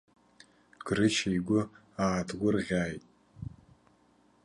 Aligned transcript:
Грышьа 0.85 1.29
игәы 1.37 1.61
ааҭгәырӷьааит. 2.03 3.03